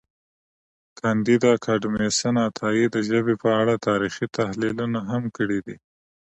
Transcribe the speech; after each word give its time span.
کانديد 0.99 1.41
اکاډميسن 1.55 2.35
عطایي 2.47 2.85
د 2.91 2.97
ژبې 3.09 3.35
په 3.43 3.49
اړه 3.61 3.73
تاریخي 3.87 4.25
تحلیلونه 4.37 4.99
هم 5.11 5.23
کړي 5.37 5.59
دي. 5.65 5.75